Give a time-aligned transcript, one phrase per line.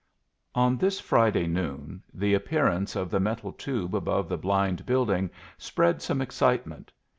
[0.55, 6.01] On this Friday noon the appearance of the metal tube above the blind building spread
[6.01, 6.91] some excitement.